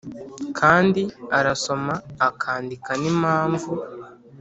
[0.59, 1.01] kandi
[1.37, 1.93] arasoma,
[2.27, 3.69] akandika, n'impamvu,